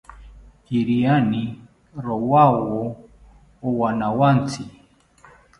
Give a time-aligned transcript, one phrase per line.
[0.77, 1.41] Iriani
[2.05, 2.81] rowawo
[3.67, 4.63] owanawontzi